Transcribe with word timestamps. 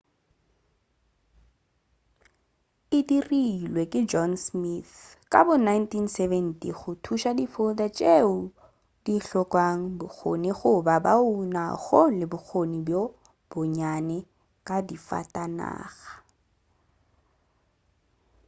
e 2.97 2.99
dirilwe 3.09 3.83
ke 3.91 3.99
john 4.11 4.31
smith 4.45 4.93
ka 5.31 5.39
bo 5.45 5.53
1970 5.57 6.79
go 6.79 6.91
thuša 7.03 7.31
di-folder 7.39 7.89
tšeo 7.97 8.35
di 9.05 9.15
hlokago 9.25 9.85
bokgoni 9.99 10.51
goba 10.59 10.95
bao 11.05 11.29
ba 11.37 11.45
nago 11.55 12.01
le 12.17 12.25
bokgoni 12.31 12.79
bjo 12.87 13.03
bonnyane 13.49 14.17
ka 14.67 14.77
difatanaga 14.89 16.11